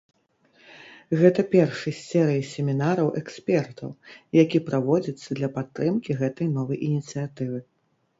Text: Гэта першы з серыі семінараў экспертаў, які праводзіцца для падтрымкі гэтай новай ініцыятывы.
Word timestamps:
Гэта 1.19 1.41
першы 1.55 1.91
з 1.97 1.99
серыі 2.05 2.39
семінараў 2.53 3.07
экспертаў, 3.21 3.89
які 4.43 4.57
праводзіцца 4.71 5.29
для 5.41 5.49
падтрымкі 5.59 6.11
гэтай 6.23 6.47
новай 6.57 6.77
ініцыятывы. 6.89 7.57